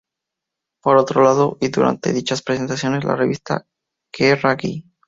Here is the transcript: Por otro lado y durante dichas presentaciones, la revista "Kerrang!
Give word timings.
Por 0.81 0.97
otro 0.97 1.21
lado 1.21 1.59
y 1.61 1.67
durante 1.67 2.11
dichas 2.11 2.41
presentaciones, 2.41 3.03
la 3.03 3.15
revista 3.15 3.67
"Kerrang! 4.11 4.83